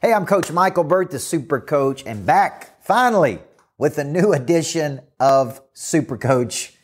[0.00, 3.40] Hey, I'm Coach Michael Burt, the Super Coach, and back finally
[3.78, 6.74] with a new edition of Super Coach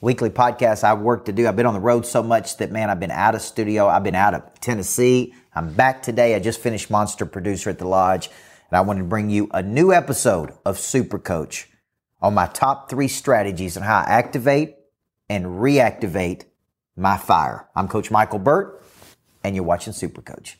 [0.00, 0.84] weekly podcast.
[0.84, 1.48] I have work to do.
[1.48, 3.88] I've been on the road so much that man, I've been out of studio.
[3.88, 5.34] I've been out of Tennessee.
[5.52, 6.36] I'm back today.
[6.36, 9.64] I just finished Monster Producer at the Lodge, and I wanted to bring you a
[9.64, 11.68] new episode of Super Coach
[12.22, 14.76] on my top three strategies on how I activate
[15.28, 16.44] and reactivate
[16.96, 17.66] my fire.
[17.74, 18.80] I'm Coach Michael Burt,
[19.42, 20.59] and you're watching Super Coach.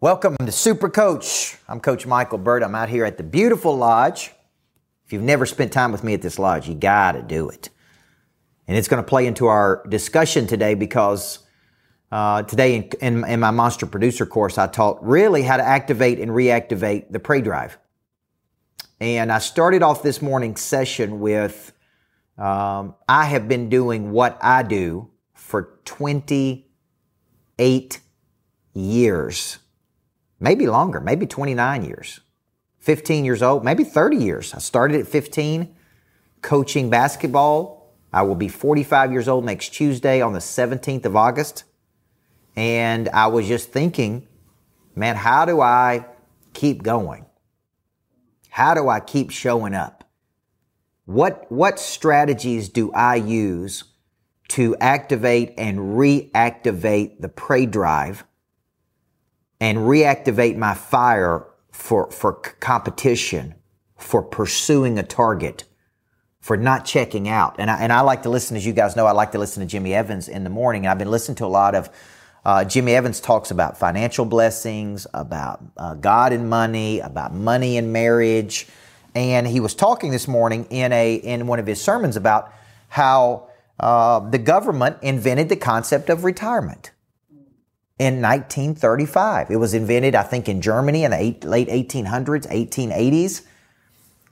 [0.00, 1.56] Welcome to Super Coach.
[1.66, 2.62] I'm Coach Michael Burt.
[2.62, 4.30] I'm out here at the beautiful lodge.
[5.04, 7.70] If you've never spent time with me at this lodge, you got to do it.
[8.68, 11.40] And it's going to play into our discussion today because
[12.12, 16.20] uh, today in, in, in, my Monster Producer course, I taught really how to activate
[16.20, 17.76] and reactivate the prey drive.
[19.00, 21.72] And I started off this morning's session with
[22.38, 28.00] um, I have been doing what I do for 28
[28.74, 29.58] years
[30.40, 32.20] maybe longer, maybe 29 years,
[32.80, 34.54] 15 years old, maybe 30 years.
[34.54, 35.74] I started at 15
[36.42, 37.94] coaching basketball.
[38.12, 41.64] I will be 45 years old next Tuesday on the 17th of August.
[42.56, 44.26] And I was just thinking,
[44.94, 46.06] man, how do I
[46.54, 47.26] keep going?
[48.48, 50.04] How do I keep showing up?
[51.04, 53.84] What, what strategies do I use
[54.48, 58.24] to activate and reactivate the prey drive
[59.60, 63.54] and reactivate my fire for, for competition,
[63.96, 65.64] for pursuing a target,
[66.40, 67.56] for not checking out.
[67.58, 69.60] And I, and I like to listen, as you guys know, I like to listen
[69.62, 70.86] to Jimmy Evans in the morning.
[70.86, 71.90] I've been listening to a lot of
[72.44, 77.92] uh, Jimmy Evans talks about financial blessings, about uh, God and money, about money and
[77.92, 78.66] marriage.
[79.14, 82.52] And he was talking this morning in a in one of his sermons about
[82.88, 83.48] how
[83.80, 86.92] uh, the government invented the concept of retirement
[87.98, 89.50] in 1935.
[89.50, 93.42] It was invented, I think, in Germany in the eight, late 1800s, 1880s.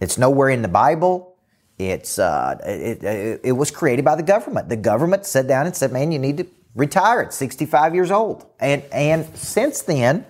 [0.01, 1.37] It's nowhere in the Bible.
[1.79, 4.69] It's uh, it, it, it, was created by the government.
[4.69, 8.47] The government sat down and said, "Man, you need to retire at 65 years old."
[8.61, 10.25] And and since then,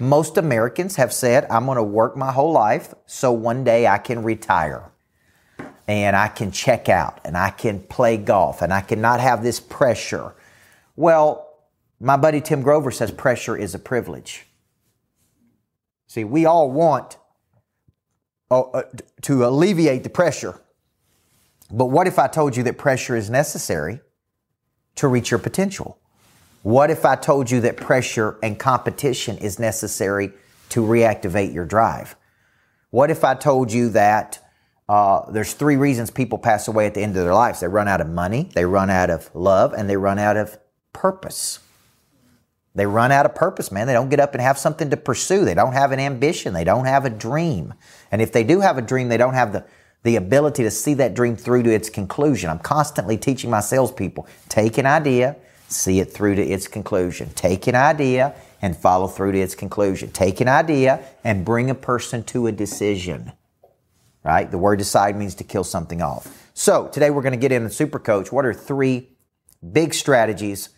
[0.00, 3.98] most Americans have said, "I'm going to work my whole life so one day I
[3.98, 4.90] can retire."
[5.86, 9.58] And I can check out and I can play golf and I cannot have this
[9.58, 10.34] pressure.
[10.94, 11.49] Well,
[12.00, 14.46] my buddy Tim Grover says pressure is a privilege.
[16.06, 17.18] See, we all want
[18.50, 18.82] uh, uh,
[19.22, 20.60] to alleviate the pressure.
[21.70, 24.00] But what if I told you that pressure is necessary
[24.96, 25.98] to reach your potential?
[26.62, 30.32] What if I told you that pressure and competition is necessary
[30.70, 32.16] to reactivate your drive?
[32.90, 34.44] What if I told you that
[34.88, 37.60] uh, there's three reasons people pass away at the end of their lives?
[37.60, 40.58] They run out of money, they run out of love, and they run out of
[40.92, 41.60] purpose.
[42.74, 43.86] They run out of purpose, man.
[43.86, 45.44] They don't get up and have something to pursue.
[45.44, 46.54] They don't have an ambition.
[46.54, 47.74] They don't have a dream.
[48.12, 49.64] And if they do have a dream, they don't have the,
[50.04, 52.48] the ability to see that dream through to its conclusion.
[52.48, 55.36] I'm constantly teaching my salespeople take an idea,
[55.68, 57.30] see it through to its conclusion.
[57.34, 60.12] Take an idea and follow through to its conclusion.
[60.12, 63.32] Take an idea and bring a person to a decision.
[64.22, 64.48] Right?
[64.48, 66.50] The word decide means to kill something off.
[66.54, 68.30] So today we're going to get in the super coach.
[68.30, 69.08] What are three
[69.72, 70.68] big strategies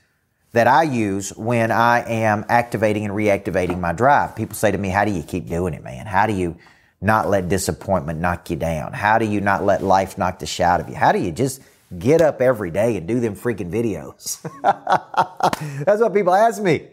[0.52, 4.36] that I use when I am activating and reactivating my drive.
[4.36, 6.06] People say to me, how do you keep doing it, man?
[6.06, 6.56] How do you
[7.00, 8.92] not let disappointment knock you down?
[8.92, 10.94] How do you not let life knock the shit out of you?
[10.94, 11.62] How do you just
[11.98, 14.42] get up every day and do them freaking videos?
[15.84, 16.88] That's what people ask me.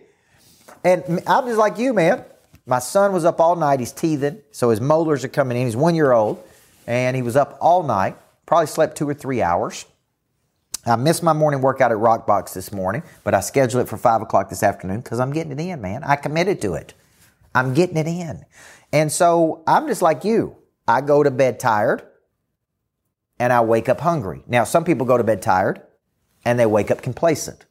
[0.83, 2.23] And I'm just like you, man.
[2.65, 3.79] My son was up all night.
[3.79, 4.39] He's teething.
[4.51, 5.65] So his molars are coming in.
[5.65, 6.41] He's one year old.
[6.87, 8.15] And he was up all night.
[8.45, 9.85] Probably slept two or three hours.
[10.85, 14.21] I missed my morning workout at Rockbox this morning, but I scheduled it for five
[14.21, 16.03] o'clock this afternoon because I'm getting it in, man.
[16.03, 16.93] I committed to it.
[17.53, 18.45] I'm getting it in.
[18.93, 20.55] And so I'm just like you.
[20.87, 22.03] I go to bed tired
[23.39, 24.43] and I wake up hungry.
[24.47, 25.81] Now, some people go to bed tired
[26.45, 27.65] and they wake up complacent.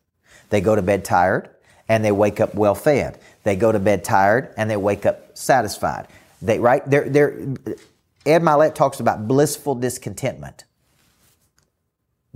[0.51, 1.51] They go to bed tired
[1.89, 3.19] and they wake up well fed.
[3.43, 6.09] They go to bed tired and they wake up satisfied.
[6.43, 6.89] They, right?
[6.89, 7.41] They're, they're,
[8.27, 10.65] Ed Mylett talks about blissful discontentment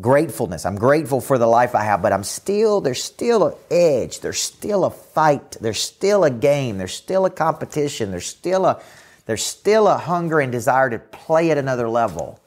[0.02, 0.66] gratefulness.
[0.66, 4.20] I'm grateful for the life I have, but I'm still, there's still an edge.
[4.20, 5.52] There's still a fight.
[5.60, 6.76] There's still a game.
[6.76, 8.10] There's still a competition.
[8.10, 8.82] There's still a,
[9.24, 12.40] There's still a hunger and desire to play at another level.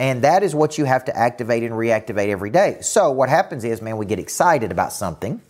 [0.00, 2.78] And that is what you have to activate and reactivate every day.
[2.80, 5.42] So what happens is, man, we get excited about something.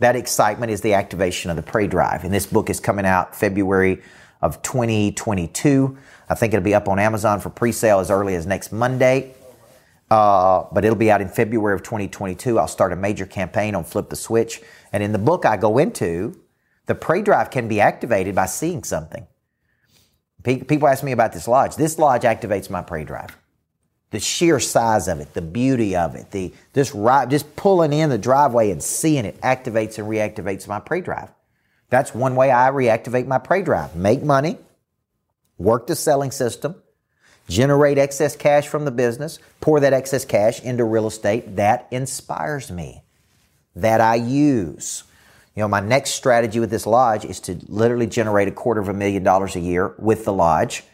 [0.00, 2.24] That excitement is the activation of the prey drive.
[2.24, 4.02] And this book is coming out February
[4.42, 5.96] of 2022.
[6.28, 9.34] I think it'll be up on Amazon for pre-sale as early as next Monday.
[10.10, 12.58] Uh, but it'll be out in February of 2022.
[12.58, 14.62] I'll start a major campaign on Flip the Switch.
[14.92, 16.38] And in the book I go into,
[16.86, 19.26] the prey drive can be activated by seeing something.
[20.42, 21.76] People ask me about this lodge.
[21.76, 23.36] This lodge activates my prey drive.
[24.10, 28.08] The sheer size of it, the beauty of it, the just right, just pulling in
[28.08, 31.30] the driveway and seeing it activates and reactivates my prey drive.
[31.90, 33.94] That's one way I reactivate my prey drive.
[33.94, 34.56] Make money,
[35.58, 36.76] work the selling system,
[37.48, 41.56] generate excess cash from the business, pour that excess cash into real estate.
[41.56, 43.02] That inspires me.
[43.74, 45.04] That I use.
[45.54, 48.88] You know, my next strategy with this lodge is to literally generate a quarter of
[48.88, 50.84] a million dollars a year with the lodge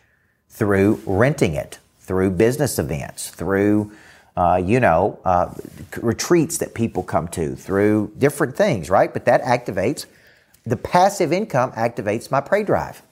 [0.48, 3.92] through renting it, through business events, through,
[4.36, 5.52] uh, you know, uh,
[6.00, 9.12] retreats that people come to, through different things, right?
[9.12, 10.06] But that activates
[10.64, 13.02] the passive income activates my prey drive.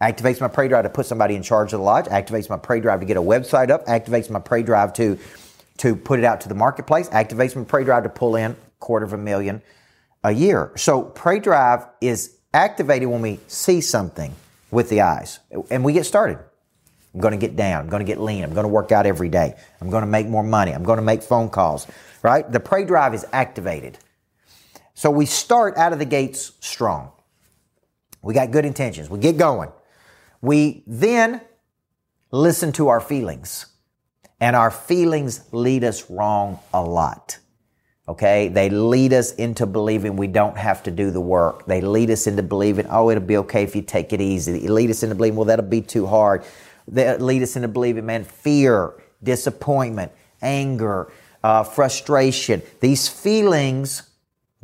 [0.00, 2.06] Activates my prey drive to put somebody in charge of the lodge.
[2.06, 3.84] Activates my prey drive to get a website up.
[3.86, 5.18] Activates my prey drive to
[5.78, 7.08] to put it out to the marketplace.
[7.08, 9.62] Activates my prey drive to pull in quarter of a million
[10.24, 10.72] a year.
[10.76, 14.34] So prey drive is activated when we see something
[14.70, 16.38] with the eyes, and we get started.
[17.14, 17.82] I'm going to get down.
[17.82, 18.44] I'm going to get lean.
[18.44, 19.54] I'm going to work out every day.
[19.80, 20.72] I'm going to make more money.
[20.72, 21.86] I'm going to make phone calls.
[22.22, 22.50] Right?
[22.50, 23.98] The prey drive is activated.
[24.94, 27.10] So we start out of the gates strong.
[28.22, 29.10] We got good intentions.
[29.10, 29.70] We get going.
[30.40, 31.40] We then
[32.30, 33.66] listen to our feelings.
[34.40, 37.38] And our feelings lead us wrong a lot.
[38.08, 38.48] Okay?
[38.48, 41.66] They lead us into believing we don't have to do the work.
[41.66, 44.58] They lead us into believing, oh, it'll be okay if you take it easy.
[44.58, 46.44] They lead us into believing, well, that'll be too hard.
[46.88, 51.12] They lead us into believing, man, fear, disappointment, anger,
[51.44, 52.62] uh, frustration.
[52.80, 54.10] These feelings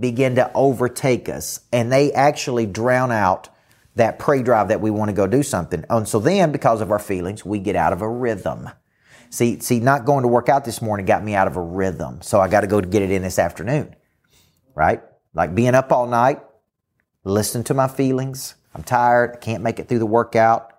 [0.00, 3.48] begin to overtake us and they actually drown out
[3.96, 5.84] that prey drive that we want to go do something.
[5.90, 8.70] And so then, because of our feelings, we get out of a rhythm.
[9.30, 12.22] See, see, not going to work out this morning got me out of a rhythm.
[12.22, 13.94] So I got to go to get it in this afternoon.
[14.74, 15.02] Right?
[15.34, 16.40] Like being up all night,
[17.24, 18.54] listen to my feelings.
[18.74, 19.32] I'm tired.
[19.34, 20.72] I can't make it through the workout.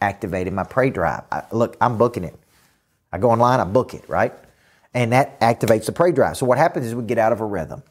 [0.00, 1.24] Activated my prey drive.
[1.32, 2.34] I, look, I'm booking it.
[3.12, 4.32] I go online, I book it, right?
[4.94, 6.36] and that activates the prey drive.
[6.36, 7.82] So what happens is we get out of a rhythm.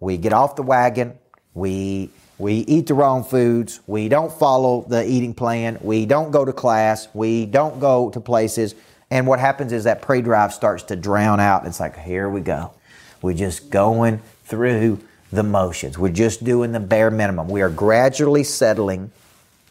[0.00, 1.18] We get off the wagon.
[1.54, 2.10] We
[2.42, 3.78] we eat the wrong foods.
[3.86, 5.78] We don't follow the eating plan.
[5.80, 7.06] We don't go to class.
[7.14, 8.74] We don't go to places.
[9.12, 11.64] And what happens is that prey drive starts to drown out.
[11.66, 12.74] It's like, here we go.
[13.22, 14.98] We're just going through
[15.30, 15.96] the motions.
[15.96, 17.46] We're just doing the bare minimum.
[17.46, 19.12] We are gradually settling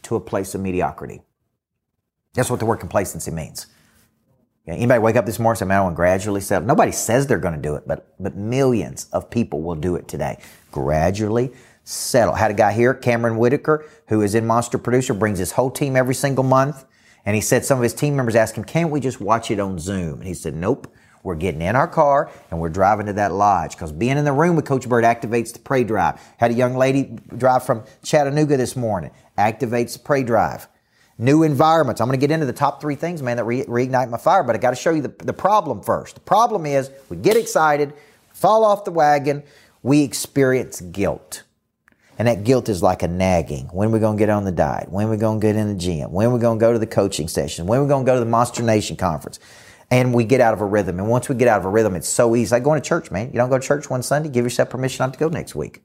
[0.03, 1.21] to a place of mediocrity.
[2.35, 3.67] That's what the word complacency means.
[4.65, 6.69] Anybody wake up this morning and say, man, I want to gradually settle?
[6.69, 10.07] Nobody says they're going to do it, but, but millions of people will do it
[10.07, 10.39] today.
[10.71, 11.51] Gradually
[11.83, 12.35] settle.
[12.35, 15.95] Had a guy here, Cameron Whitaker, who is in Monster Producer, brings his whole team
[15.95, 16.85] every single month.
[17.25, 19.59] And he said some of his team members asked him, can't we just watch it
[19.59, 20.19] on Zoom?
[20.19, 20.91] And he said, nope.
[21.23, 24.33] We're getting in our car and we're driving to that lodge because being in the
[24.33, 26.19] room with Coach Burt activates the prey drive.
[26.37, 30.67] Had a young lady drive from Chattanooga this morning, activates the prey drive
[31.21, 32.01] new environments.
[32.01, 34.43] I'm going to get into the top three things, man, that re- reignite my fire,
[34.43, 36.15] but I got to show you the, the problem first.
[36.15, 37.93] The problem is we get excited,
[38.33, 39.43] fall off the wagon,
[39.83, 41.43] we experience guilt.
[42.21, 43.65] And that guilt is like a nagging.
[43.73, 44.91] When are we going to get on the diet?
[44.91, 46.11] When are we going to get in the gym?
[46.11, 47.65] When are we going to go to the coaching session?
[47.65, 49.39] When are we going to go to the Monster Nation conference?
[49.89, 50.99] And we get out of a rhythm.
[50.99, 52.53] And once we get out of a rhythm, it's so easy.
[52.53, 53.27] Like going to church, man.
[53.27, 55.81] You don't go to church one Sunday, give yourself permission not to go next week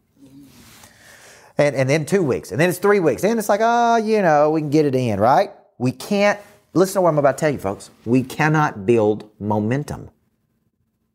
[1.58, 3.22] and, and then two weeks, and then it's three weeks.
[3.22, 5.50] Then it's like, oh, you know, we can get it in, right?
[5.78, 6.38] We can't,
[6.74, 7.90] listen to what I'm about to tell you, folks.
[8.04, 10.10] We cannot build momentum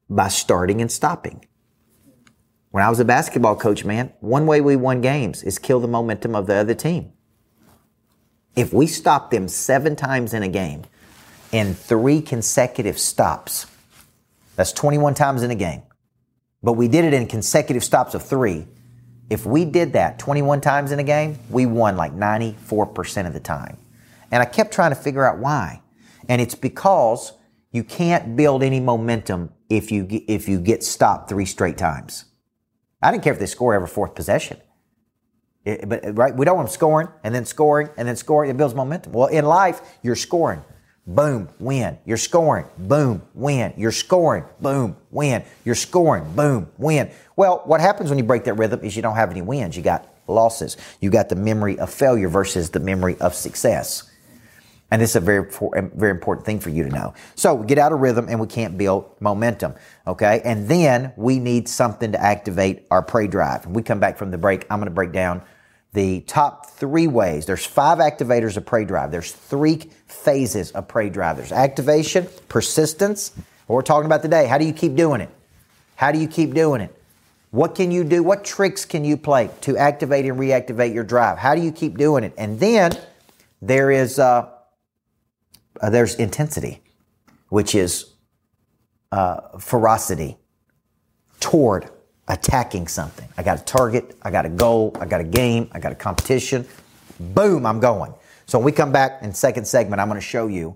[0.09, 1.45] by starting and stopping.
[2.71, 5.89] When I was a basketball coach, man, one way we won games is kill the
[5.89, 7.11] momentum of the other team.
[8.55, 10.83] If we stop them seven times in a game
[11.51, 13.67] in three consecutive stops,
[14.55, 15.83] that's 21 times in a game.
[16.63, 18.67] But we did it in consecutive stops of three.
[19.29, 23.39] If we did that 21 times in a game, we won like 94% of the
[23.41, 23.77] time.
[24.31, 25.81] And I kept trying to figure out why.
[26.29, 27.33] And it's because
[27.71, 32.25] you can't build any momentum if you if you get stopped three straight times.
[33.01, 34.57] I didn't care if they score every fourth possession.
[35.63, 38.49] It, but right, we don't want them scoring and then scoring and then scoring.
[38.49, 39.13] It builds momentum.
[39.13, 40.63] Well, in life, you're scoring
[41.07, 41.97] boom, win.
[42.05, 43.73] You're scoring, boom, win.
[43.77, 45.43] You're scoring, boom, win.
[45.65, 47.11] You're scoring, boom, win.
[47.35, 49.75] Well, what happens when you break that rhythm is you don't have any wins.
[49.75, 50.77] You got losses.
[50.99, 54.10] You got the memory of failure versus the memory of success.
[54.91, 55.49] And this is a very,
[55.95, 57.13] very important thing for you to know.
[57.35, 59.73] So we get out of rhythm and we can't build momentum.
[60.05, 60.41] Okay.
[60.43, 63.65] And then we need something to activate our prey drive.
[63.65, 65.41] When we come back from the break, I'm going to break down
[65.93, 67.45] the top three ways.
[67.45, 69.11] There's five activators of prey drive.
[69.11, 71.37] There's three phases of prey drive.
[71.37, 73.31] There's activation, persistence.
[73.67, 74.45] What we're talking about today.
[74.45, 75.29] How do you keep doing it?
[75.95, 76.95] How do you keep doing it?
[77.51, 78.23] What can you do?
[78.23, 81.37] What tricks can you play to activate and reactivate your drive?
[81.37, 82.33] How do you keep doing it?
[82.37, 82.97] And then
[83.61, 84.49] there is uh,
[85.81, 86.81] uh, there's intensity,
[87.49, 88.13] which is
[89.11, 90.37] uh, ferocity
[91.39, 91.89] toward
[92.27, 93.27] attacking something.
[93.37, 95.95] I got a target, I got a goal, I got a game, I got a
[95.95, 96.65] competition.
[97.19, 98.13] Boom, I'm going.
[98.45, 100.75] So when we come back in second segment, I'm going to show you,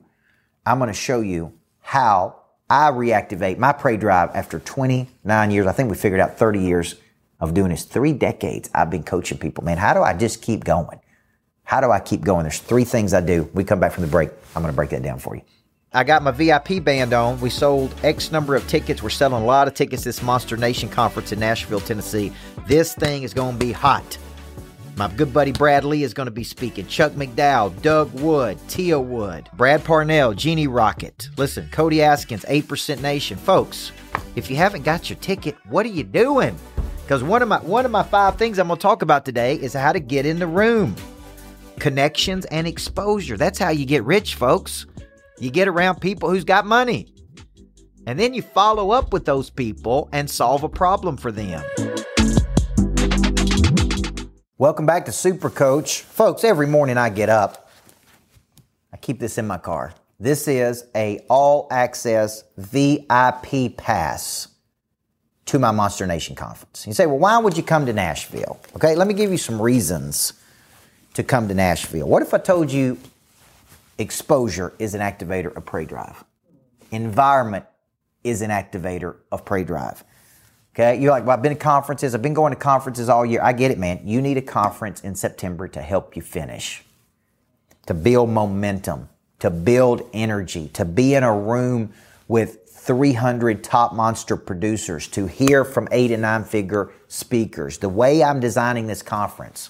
[0.65, 5.67] I'm going to show you how I reactivate my prey drive after 29 years.
[5.67, 6.95] I think we figured out 30 years
[7.39, 7.83] of doing this.
[7.83, 9.63] Three decades I've been coaching people.
[9.63, 10.99] Man, how do I just keep going?
[11.65, 12.43] How do I keep going?
[12.43, 13.49] There's three things I do.
[13.53, 14.29] We come back from the break.
[14.55, 15.41] I'm going to break that down for you.
[15.91, 17.39] I got my VIP band on.
[17.41, 19.01] We sold X number of tickets.
[19.01, 22.31] We're selling a lot of tickets this Monster Nation conference in Nashville, Tennessee.
[22.67, 24.17] This thing is going to be hot.
[24.97, 26.85] My good buddy Brad Lea is going to be speaking.
[26.87, 31.29] Chuck McDowell, Doug Wood, Tia Wood, Brad Parnell, Jeannie Rocket.
[31.37, 33.37] Listen, Cody Askins, 8% Nation.
[33.37, 33.91] Folks,
[34.35, 36.57] if you haven't got your ticket, what are you doing?
[37.03, 39.55] Because one of my one of my five things I'm going to talk about today
[39.55, 40.95] is how to get in the room.
[41.79, 43.37] Connections and exposure.
[43.37, 44.85] That's how you get rich, folks.
[45.39, 47.13] You get around people who's got money.
[48.07, 51.63] And then you follow up with those people and solve a problem for them.
[54.57, 56.01] Welcome back to Super Coach.
[56.01, 57.69] Folks, every morning I get up,
[58.93, 59.93] I keep this in my car.
[60.19, 64.47] This is a all access VIP pass
[65.47, 66.87] to my Monster Nation conference.
[66.87, 68.59] You say, well, why would you come to Nashville?
[68.75, 70.33] Okay, let me give you some reasons
[71.15, 72.07] to come to Nashville.
[72.07, 72.97] What if I told you
[73.97, 76.23] exposure is an activator of prey drive?
[76.91, 77.65] Environment
[78.23, 80.03] is an activator of prey drive.
[80.73, 82.13] Okay, you're like, well, I've been to conferences.
[82.13, 83.41] I've been going to conferences all year.
[83.41, 84.01] I get it, man.
[84.03, 86.83] You need a conference in September to help you finish,
[87.87, 89.07] to build momentum,
[89.39, 91.93] to build energy, to be in a room
[92.27, 97.77] with 300 top monster producers, to hear from eight and nine figure speakers.
[97.77, 99.69] The way I'm designing this conference,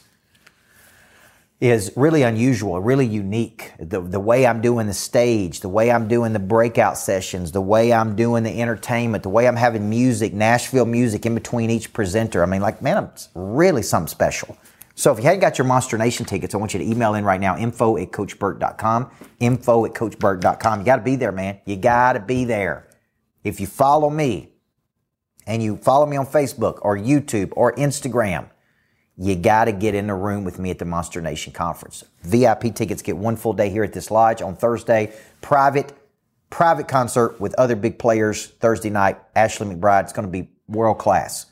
[1.61, 3.71] is really unusual, really unique.
[3.79, 7.61] The, the way I'm doing the stage, the way I'm doing the breakout sessions, the
[7.61, 11.93] way I'm doing the entertainment, the way I'm having music, Nashville music in between each
[11.93, 12.43] presenter.
[12.43, 14.57] I mean, like, man, it's really something special.
[14.95, 17.25] So if you hadn't got your Monster Nation tickets, I want you to email in
[17.25, 20.79] right now, info at coachburt.com, info at coachburt.com.
[20.79, 21.59] You got to be there, man.
[21.65, 22.87] You got to be there.
[23.43, 24.51] If you follow me
[25.45, 28.49] and you follow me on Facebook or YouTube or Instagram,
[29.17, 32.03] you got to get in the room with me at the Monster Nation conference.
[32.23, 35.13] VIP tickets get one full day here at this lodge on Thursday.
[35.41, 35.93] Private
[36.49, 39.17] private concert with other big players Thursday night.
[39.35, 40.03] Ashley McBryde.
[40.03, 41.45] It's going to be world class.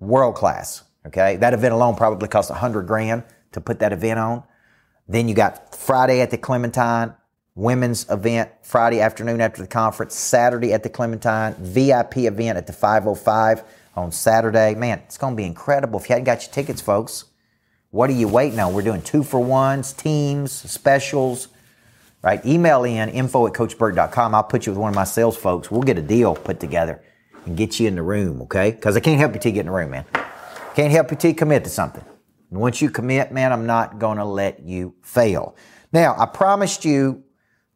[0.00, 0.84] World class.
[1.06, 1.36] Okay.
[1.36, 4.42] That event alone probably cost a hundred grand to put that event on.
[5.08, 7.14] Then you got Friday at the Clementine,
[7.54, 12.72] women's event Friday afternoon after the conference, Saturday at the Clementine, VIP event at the
[12.72, 13.62] 505
[13.96, 14.74] on Saturday.
[14.74, 15.98] Man, it's going to be incredible.
[15.98, 17.24] If you hadn't got your tickets, folks,
[17.90, 18.74] what are you waiting on?
[18.74, 21.48] We're doing two for ones, teams, specials,
[22.22, 22.44] right?
[22.44, 24.34] Email in info at coachburt.com.
[24.34, 25.70] I'll put you with one of my sales folks.
[25.70, 27.02] We'll get a deal put together
[27.46, 28.72] and get you in the room, okay?
[28.72, 30.04] Because I can't help you till you get in the room, man.
[30.74, 32.04] Can't help you till you commit to something.
[32.50, 35.56] And once you commit, man, I'm not going to let you fail.
[35.92, 37.24] Now, I promised you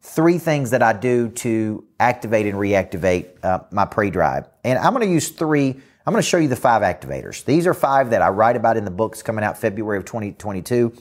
[0.01, 4.47] three things that I do to activate and reactivate uh, my prey drive.
[4.63, 7.45] And I'm going to use three I'm going to show you the five activators.
[7.45, 10.93] These are five that I write about in the books coming out February of 2022.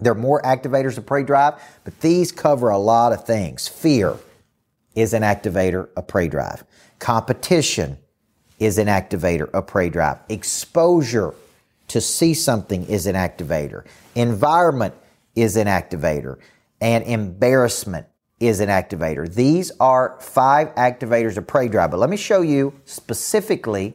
[0.00, 3.68] There are more activators of prey drive, but these cover a lot of things.
[3.68, 4.16] Fear
[4.96, 6.64] is an activator of prey drive.
[6.98, 7.98] Competition
[8.58, 10.18] is an activator of prey drive.
[10.28, 11.34] Exposure
[11.88, 13.86] to see something is an activator.
[14.16, 14.94] Environment
[15.36, 16.38] is an activator.
[16.80, 18.06] And embarrassment
[18.40, 19.32] is an activator.
[19.32, 23.94] These are five activators of prey drive, but let me show you specifically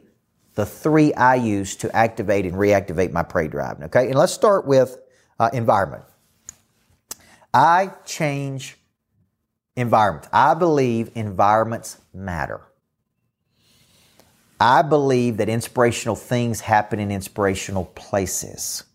[0.55, 3.81] the three I use to activate and reactivate my prey drive.
[3.83, 4.97] Okay, and let's start with
[5.39, 6.03] uh, environment.
[7.53, 8.77] I change
[9.75, 10.27] environment.
[10.33, 12.61] I believe environments matter.
[14.59, 18.85] I believe that inspirational things happen in inspirational places.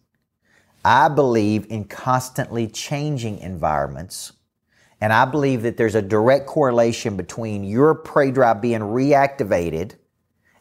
[0.82, 4.32] I believe in constantly changing environments.
[5.02, 9.94] And I believe that there's a direct correlation between your prey drive being reactivated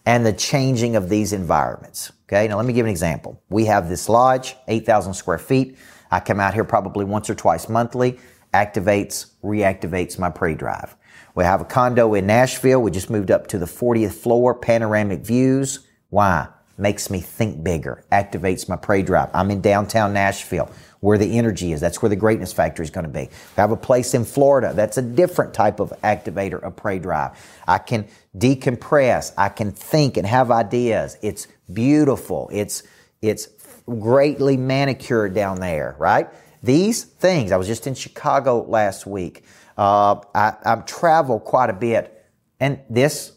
[0.06, 2.12] and the changing of these environments.
[2.24, 3.42] Okay, now let me give an example.
[3.50, 5.78] We have this lodge, 8,000 square feet.
[6.12, 8.20] I come out here probably once or twice monthly,
[8.54, 10.96] activates, reactivates my prey drive.
[11.36, 12.82] We have a condo in Nashville.
[12.82, 15.88] We just moved up to the 40th floor, panoramic views.
[16.10, 16.48] Why?
[16.78, 19.30] Makes me think bigger, activates my prey drive.
[19.34, 21.80] I'm in downtown Nashville where the energy is.
[21.80, 23.30] That's where the greatness factor is going to be.
[23.58, 24.74] I have a place in Florida.
[24.74, 27.32] That's a different type of activator a prey drive.
[27.68, 29.34] I can decompress.
[29.38, 31.18] I can think and have ideas.
[31.22, 32.50] It's beautiful.
[32.52, 32.84] It's,
[33.22, 33.48] it's
[33.86, 36.28] greatly manicured down there, right?
[36.62, 39.46] These things, I was just in Chicago last week.
[39.78, 42.16] Uh, I, I travel quite a bit
[42.60, 43.32] and this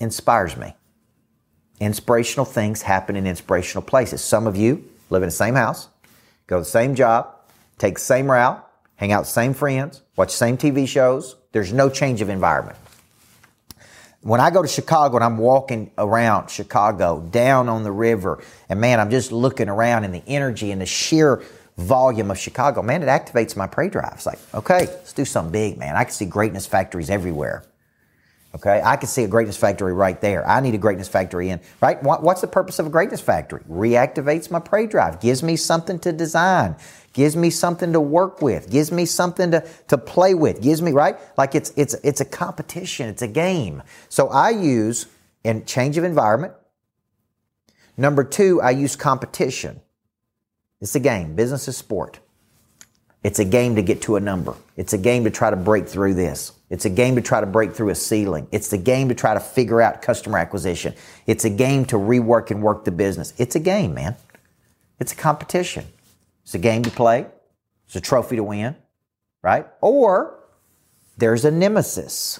[0.00, 0.74] inspires me.
[1.78, 4.24] Inspirational things happen in inspirational places.
[4.24, 5.88] Some of you live in the same house
[6.46, 7.34] go to the same job,
[7.78, 8.64] take the same route,
[8.96, 11.36] hang out the same friends, watch the same TV shows.
[11.52, 12.78] There's no change of environment.
[14.20, 18.80] When I go to Chicago and I'm walking around Chicago down on the river, and
[18.80, 21.44] man, I'm just looking around and the energy and the sheer
[21.76, 24.14] volume of Chicago, man, it activates my prey drive.
[24.14, 25.94] It's like, okay, let's do something big, man.
[25.94, 27.62] I can see greatness factories everywhere.
[28.56, 30.48] Okay, I can see a greatness factory right there.
[30.48, 32.02] I need a greatness factory in, right?
[32.02, 33.60] What's the purpose of a greatness factory?
[33.68, 36.74] Reactivates my prey drive, gives me something to design,
[37.12, 40.92] gives me something to work with, gives me something to, to play with, gives me,
[40.92, 41.18] right?
[41.36, 43.82] Like it's, it's, it's a competition, it's a game.
[44.08, 45.04] So I use
[45.44, 46.54] in change of environment.
[47.98, 49.82] Number two, I use competition.
[50.80, 51.36] It's a game.
[51.36, 52.20] Business is sport.
[53.26, 54.54] It's a game to get to a number.
[54.76, 56.52] It's a game to try to break through this.
[56.70, 58.46] It's a game to try to break through a ceiling.
[58.52, 60.94] It's a game to try to figure out customer acquisition.
[61.26, 63.34] It's a game to rework and work the business.
[63.36, 64.14] It's a game, man.
[65.00, 65.86] It's a competition.
[66.44, 67.26] It's a game to play.
[67.86, 68.76] It's a trophy to win,
[69.42, 69.66] right?
[69.80, 70.38] Or
[71.16, 72.38] there's a nemesis.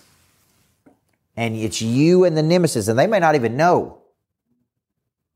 [1.37, 4.03] And it's you and the nemesis, and they may not even know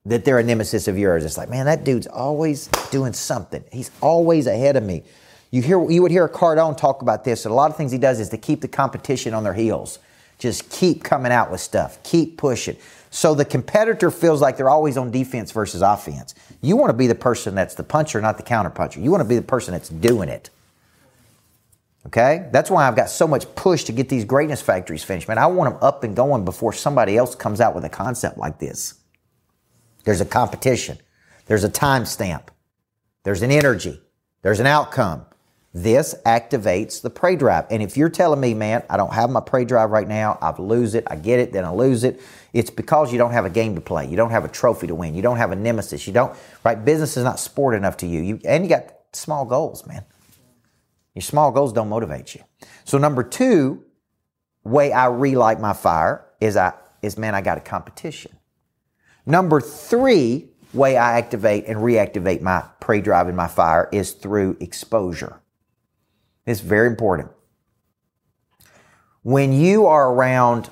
[0.04, 1.25] that they're a nemesis of yours.
[1.25, 3.64] It's like, man, that dude's always doing something.
[3.73, 5.02] He's always ahead of me.
[5.50, 7.99] You hear you would hear Cardone talk about this, and a lot of things he
[7.99, 9.99] does is to keep the competition on their heels.
[10.39, 12.76] Just keep coming out with stuff, keep pushing.
[13.10, 16.34] So the competitor feels like they're always on defense versus offense.
[16.63, 19.00] You want to be the person that's the puncher, not the counter puncher.
[19.00, 20.49] You want to be the person that's doing it.
[22.06, 22.49] Okay?
[22.52, 25.28] That's why I've got so much push to get these greatness factories finished.
[25.28, 28.39] Man, I want them up and going before somebody else comes out with a concept
[28.39, 28.95] like this.
[30.04, 30.99] There's a competition.
[31.47, 32.45] There's a timestamp.
[33.25, 34.00] There's an energy.
[34.43, 35.26] There's an outcome.
[35.73, 37.67] This activates the prey drive.
[37.71, 40.52] And if you're telling me, man, I don't have my prey drive right now, I
[40.61, 42.21] lose it, I get it, then I lose it,
[42.52, 44.09] it's because you don't have a game to play.
[44.09, 45.15] You don't have a trophy to win.
[45.15, 46.06] You don't have a nemesis.
[46.09, 46.85] You don't, right?
[46.85, 48.21] Business is not sport enough to you.
[48.21, 50.04] you and you got small goals, man.
[51.15, 52.43] Your small goals don't motivate you.
[52.85, 53.85] So number two,
[54.65, 58.33] way I relight my fire is I is man, I got a competition.
[59.25, 64.56] Number three, way I activate and reactivate my prey drive and my fire is through
[64.61, 65.41] exposure.
[66.47, 67.31] It's very important.
[69.23, 70.71] When you are around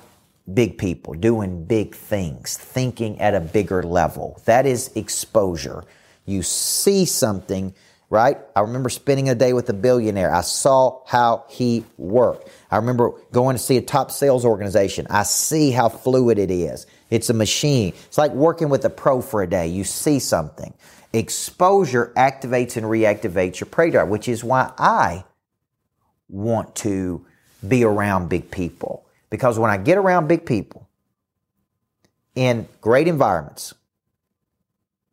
[0.51, 5.83] big people doing big things, thinking at a bigger level, that is exposure.
[6.25, 7.75] You see something,
[8.09, 8.37] right?
[8.55, 10.33] I remember spending a day with a billionaire.
[10.33, 12.49] I saw how he worked.
[12.71, 15.05] I remember going to see a top sales organization.
[15.09, 16.87] I see how fluid it is.
[17.11, 17.93] It's a machine.
[18.07, 19.67] It's like working with a pro for a day.
[19.67, 20.73] You see something.
[21.13, 25.23] Exposure activates and reactivates your prey drive, which is why I
[26.29, 27.25] want to
[27.67, 29.05] be around big people.
[29.29, 30.87] Because when I get around big people
[32.35, 33.73] in great environments,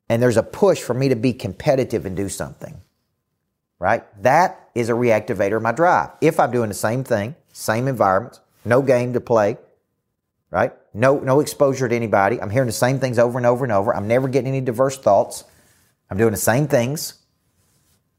[0.09, 2.81] and there's a push for me to be competitive and do something,
[3.79, 4.05] right?
[4.23, 6.11] That is a reactivator of my drive.
[6.21, 9.57] If I'm doing the same thing, same environment, no game to play,
[10.51, 10.73] right?
[10.95, 12.41] No, no exposure to anybody.
[12.41, 13.95] I'm hearing the same things over and over and over.
[13.95, 15.45] I'm never getting any diverse thoughts.
[16.09, 17.15] I'm doing the same things.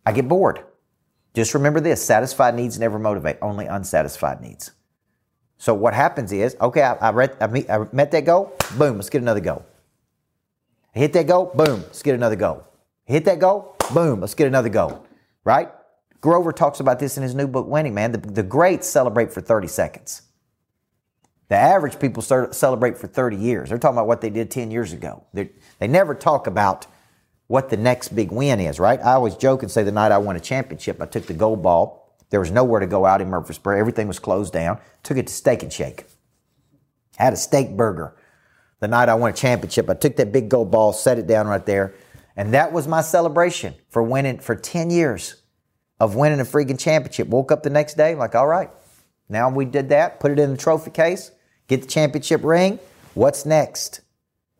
[0.06, 0.64] I get bored.
[1.38, 4.72] Just remember this satisfied needs never motivate, only unsatisfied needs.
[5.60, 8.96] So what happens is, okay, I, I, read, I, meet, I met that goal, boom,
[8.96, 9.64] let's get another goal.
[10.94, 12.64] Hit that goal, boom, let's get another goal.
[13.06, 15.06] Hit that goal, boom, let's get another goal.
[15.44, 15.70] Right?
[16.22, 18.14] Grover talks about this in his new book, Winning, man.
[18.14, 20.24] The, the greats celebrate for 30 seconds.
[21.50, 23.70] The average people celebrate for 30 years.
[23.70, 25.24] They're talking about what they did 10 years ago.
[25.34, 26.88] They're, they never talk about
[27.48, 29.00] what the next big win is, right?
[29.00, 31.62] I always joke and say the night I won a championship, I took the gold
[31.62, 32.16] ball.
[32.30, 33.80] There was nowhere to go out in Murfreesboro.
[33.80, 34.80] Everything was closed down.
[35.04, 36.06] Took it to Steak and Shake.
[37.16, 38.18] Had a steak burger.
[38.80, 41.48] The night I won a championship, I took that big gold ball, set it down
[41.48, 41.96] right there.
[42.36, 45.42] And that was my celebration for winning for 10 years
[46.00, 47.28] of winning a freaking championship.
[47.28, 48.70] Woke up the next day, like, all right,
[49.30, 51.32] now we did that, put it in the trophy case,
[51.68, 52.78] get the championship ring.
[53.16, 54.02] What's next?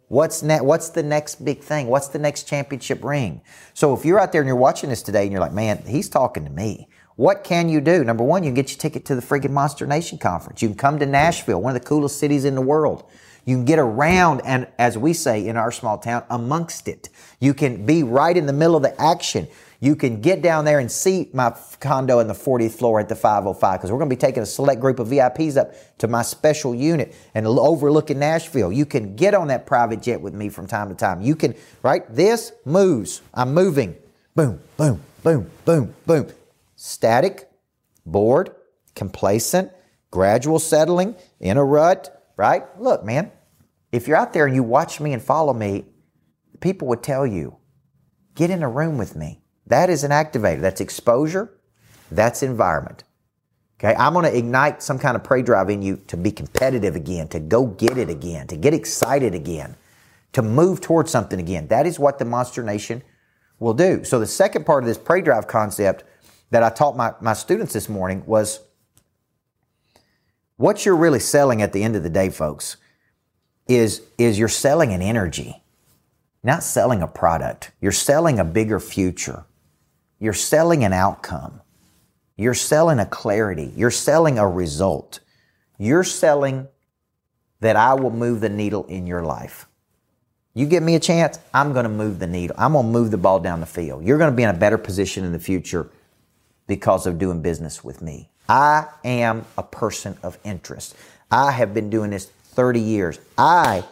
[0.08, 1.88] What's ne- What's the next big thing?
[1.88, 3.42] What's the next championship ring?
[3.74, 6.08] So if you're out there and you're watching this today and you're like, man, he's
[6.08, 6.88] talking to me.
[7.18, 8.04] What can you do?
[8.04, 10.62] Number one, you can get your ticket to the friggin' Monster Nation conference.
[10.62, 13.10] You can come to Nashville, one of the coolest cities in the world.
[13.44, 17.10] You can get around and, as we say in our small town, amongst it.
[17.40, 19.48] You can be right in the middle of the action.
[19.80, 23.16] You can get down there and see my condo in the 40th floor at the
[23.16, 26.24] 505 because we're going to be taking a select group of VIPs up to my
[26.24, 28.72] special unit and overlooking Nashville.
[28.72, 31.22] You can get on that private jet with me from time to time.
[31.22, 32.04] You can, right?
[32.10, 33.22] This moves.
[33.34, 33.96] I'm moving.
[34.36, 36.28] Boom, boom, boom, boom, boom.
[36.76, 37.50] Static,
[38.04, 38.56] bored,
[38.96, 39.72] complacent,
[40.10, 42.64] gradual settling, in a rut, right?
[42.80, 43.32] Look, man,
[43.92, 45.86] if you're out there and you watch me and follow me,
[46.62, 47.58] people would tell you,
[48.34, 49.42] get in a room with me.
[49.68, 50.62] That is an activator.
[50.62, 51.54] That's exposure.
[52.12, 53.04] That's environment.
[53.80, 56.96] Okay, I'm going to ignite some kind of prey drive in you to be competitive
[56.96, 59.76] again, to go get it again, to get excited again,
[60.34, 61.68] to move towards something again.
[61.68, 63.04] That is what the Monster Nation
[63.60, 64.04] will do.
[64.04, 66.04] So the second part of this prey drive concept
[66.50, 68.62] that I taught my, my students this morning was
[70.56, 72.78] what you're really selling at the end of the day, folks,
[73.68, 75.62] is, is you're selling an energy,
[76.42, 77.72] not selling a product.
[77.80, 79.46] You're selling a bigger future.
[80.20, 81.62] You're selling an outcome.
[82.36, 83.74] You're selling a clarity.
[83.76, 85.20] You're selling a result.
[85.78, 86.68] You're selling
[87.60, 89.68] that I will move the needle in your life.
[90.54, 92.56] You give me a chance, I'm going to move the needle.
[92.58, 94.04] I'm going to move the ball down the field.
[94.04, 95.90] You're going to be in a better position in the future
[96.66, 98.30] because of doing business with me.
[98.50, 100.96] I am a person of interest.
[101.30, 103.20] I have been doing this 30 years.
[103.38, 103.84] I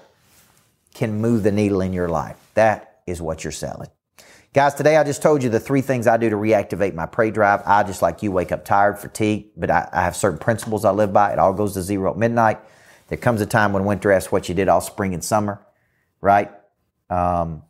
[0.94, 2.38] can move the needle in your life.
[2.56, 3.90] That is what you're selling.
[4.56, 7.30] Guys, today I just told you the three things I do to reactivate my prey
[7.30, 7.62] drive.
[7.66, 10.92] I just like you wake up tired, fatigued, but I, I, have certain principles I
[10.92, 11.34] live by.
[11.34, 12.60] It all goes to zero at midnight.
[13.10, 15.60] There comes a time when winter asks what you did all spring and summer,
[16.22, 16.54] right?
[17.10, 17.64] Um,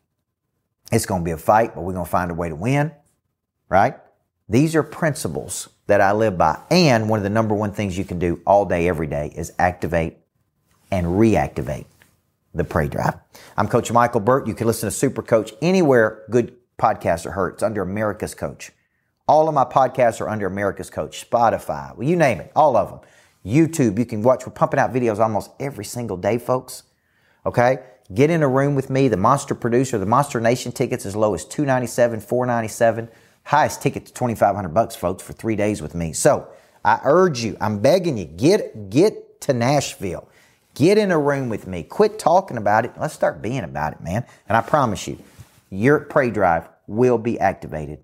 [0.91, 2.91] it's going to be a fight, but we're going to find a way to win,
[3.67, 3.95] right?
[4.47, 6.59] These are principles that I live by.
[6.69, 9.53] And one of the number one things you can do all day, every day is
[9.57, 10.17] activate
[10.91, 11.87] and reactivate
[12.53, 13.15] the prey drive.
[13.57, 14.45] I'm Coach Michael Burt.
[14.45, 17.53] You can listen to Super Coach anywhere good podcasts are heard.
[17.55, 18.71] It's under America's Coach.
[19.27, 21.29] All of my podcasts are under America's Coach.
[21.29, 22.99] Spotify, well, you name it, all of them.
[23.45, 24.45] YouTube, you can watch.
[24.45, 26.83] We're pumping out videos almost every single day, folks.
[27.45, 27.79] Okay?
[28.13, 29.07] Get in a room with me.
[29.07, 33.09] The Monster Producer, the Monster Nation tickets as low as 297 497
[33.45, 36.13] Highest ticket to 2500 bucks, folks, for three days with me.
[36.13, 36.47] So
[36.83, 40.27] I urge you, I'm begging you, get, get to Nashville.
[40.73, 41.83] Get in a room with me.
[41.83, 42.93] Quit talking about it.
[42.99, 44.25] Let's start being about it, man.
[44.49, 45.19] And I promise you,
[45.75, 47.99] your prey drive will be activated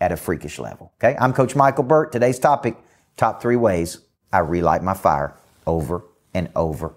[0.00, 0.92] at a freakish level.
[0.98, 1.16] Okay.
[1.20, 2.10] I'm Coach Michael Burt.
[2.12, 2.76] Today's topic,
[3.16, 3.98] top three ways
[4.32, 6.04] I relight my fire over
[6.34, 6.94] and over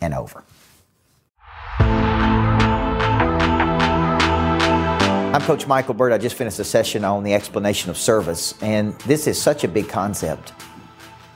[0.00, 0.44] and over.
[5.34, 6.12] I'm Coach Michael Burt.
[6.12, 9.68] I just finished a session on the explanation of service, and this is such a
[9.68, 10.54] big concept.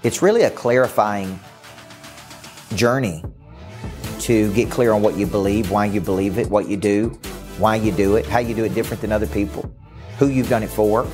[0.02, 1.38] It's really a clarifying
[2.74, 3.22] journey
[4.20, 7.20] to get clear on what you believe, why you believe it, what you do,
[7.60, 9.70] why you do it, how you do it different than other people,
[10.18, 11.06] who you've done it for.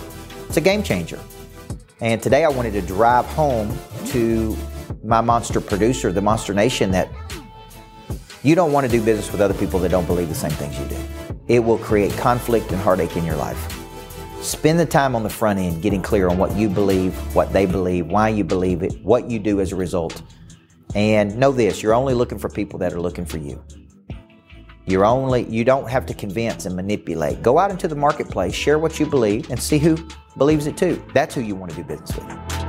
[0.47, 1.19] It's a game changer.
[2.01, 4.57] And today I wanted to drive home to
[5.03, 7.09] my monster producer, the Monster Nation, that
[8.43, 10.79] you don't want to do business with other people that don't believe the same things
[10.79, 10.99] you do.
[11.49, 13.73] It will create conflict and heartache in your life.
[14.41, 17.67] Spend the time on the front end getting clear on what you believe, what they
[17.67, 20.23] believe, why you believe it, what you do as a result.
[20.95, 23.63] And know this, you're only looking for people that are looking for you.
[24.87, 27.43] You're only you don't have to convince and manipulate.
[27.43, 29.99] Go out into the marketplace, share what you believe and see who
[30.37, 31.03] believes it too.
[31.13, 32.66] That's who you want to do business with.